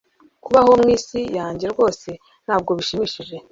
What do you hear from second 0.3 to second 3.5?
kubaho mwisi yanjye rwose ntabwo bishimishije